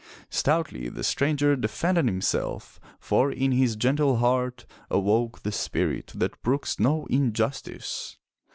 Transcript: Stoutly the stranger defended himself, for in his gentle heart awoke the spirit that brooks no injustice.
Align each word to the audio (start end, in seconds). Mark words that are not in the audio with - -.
Stoutly 0.31 0.89
the 0.89 1.03
stranger 1.03 1.55
defended 1.55 2.07
himself, 2.07 2.79
for 2.99 3.31
in 3.31 3.51
his 3.51 3.75
gentle 3.75 4.17
heart 4.17 4.65
awoke 4.89 5.43
the 5.43 5.51
spirit 5.51 6.11
that 6.15 6.41
brooks 6.41 6.79
no 6.79 7.05
injustice. 7.05 8.17